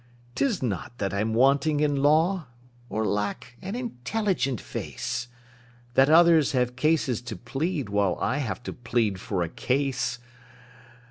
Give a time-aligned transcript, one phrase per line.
[0.33, 2.47] "'Tis not that I'm wanting in law,
[2.89, 5.27] Or lack an intelligent face,
[5.93, 10.17] That others have cases to plead, While I have to plead for a case.